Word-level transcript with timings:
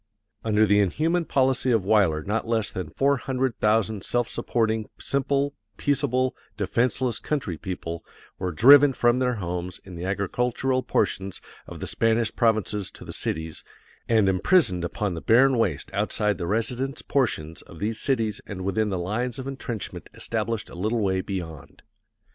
Under 0.43 0.65
the 0.65 0.79
inhuman 0.79 1.25
policy 1.25 1.69
of 1.69 1.85
Weyler 1.85 2.23
not 2.23 2.47
less 2.47 2.71
than 2.71 2.89
four 2.89 3.17
hundred 3.17 3.59
thousand 3.59 4.03
self 4.03 4.27
supporting, 4.27 4.89
simple, 4.99 5.53
peaceable, 5.77 6.35
defenseless 6.57 7.19
country 7.19 7.55
people 7.55 8.03
were 8.39 8.51
driven 8.51 8.93
from 8.93 9.19
their 9.19 9.35
homes 9.35 9.79
in 9.85 9.93
the 9.93 10.03
agricultural 10.05 10.81
portions 10.81 11.39
of 11.67 11.79
the 11.79 11.85
Spanish 11.85 12.35
provinces 12.35 12.89
to 12.89 13.05
the 13.05 13.13
cities, 13.13 13.63
and 14.09 14.27
imprisoned 14.27 14.83
upon 14.83 15.13
the 15.13 15.21
barren 15.21 15.55
waste 15.55 15.93
outside 15.93 16.39
the 16.39 16.47
residence 16.47 17.03
portions 17.03 17.61
of 17.61 17.77
these 17.77 17.99
cities 18.01 18.41
and 18.47 18.65
within 18.65 18.89
the 18.89 18.97
lines 18.97 19.37
of 19.37 19.45
intrenchment 19.45 20.09
established 20.15 20.67
a 20.71 20.73
little 20.73 20.99
way 21.01 21.21
beyond. 21.21 21.83